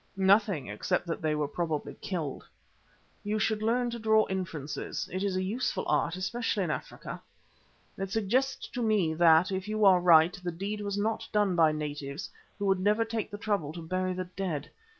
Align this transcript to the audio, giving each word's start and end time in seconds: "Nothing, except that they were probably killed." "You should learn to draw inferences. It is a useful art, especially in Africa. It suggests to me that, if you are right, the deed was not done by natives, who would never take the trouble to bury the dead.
"Nothing, 0.17 0.65
except 0.67 1.05
that 1.05 1.21
they 1.21 1.35
were 1.35 1.47
probably 1.47 1.93
killed." 2.01 2.43
"You 3.23 3.37
should 3.37 3.61
learn 3.61 3.91
to 3.91 3.99
draw 3.99 4.25
inferences. 4.31 5.07
It 5.13 5.21
is 5.23 5.35
a 5.35 5.43
useful 5.43 5.83
art, 5.87 6.15
especially 6.15 6.63
in 6.63 6.71
Africa. 6.71 7.21
It 7.99 8.09
suggests 8.09 8.67
to 8.69 8.81
me 8.81 9.13
that, 9.13 9.51
if 9.51 9.67
you 9.67 9.85
are 9.85 9.99
right, 9.99 10.33
the 10.43 10.51
deed 10.51 10.81
was 10.81 10.97
not 10.97 11.29
done 11.31 11.55
by 11.55 11.71
natives, 11.71 12.31
who 12.57 12.65
would 12.65 12.79
never 12.79 13.05
take 13.05 13.29
the 13.29 13.37
trouble 13.37 13.71
to 13.73 13.83
bury 13.87 14.13
the 14.13 14.25
dead. 14.25 14.71